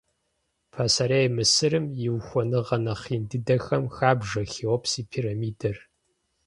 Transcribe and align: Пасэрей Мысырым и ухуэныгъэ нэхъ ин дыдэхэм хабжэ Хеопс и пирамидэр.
Пасэрей 0.73 1.27
Мысырым 1.35 1.85
и 2.07 2.07
ухуэныгъэ 2.15 2.77
нэхъ 2.83 3.05
ин 3.15 3.23
дыдэхэм 3.29 3.83
хабжэ 3.95 4.43
Хеопс 4.53 4.91
и 5.01 5.03
пирамидэр. 5.11 5.77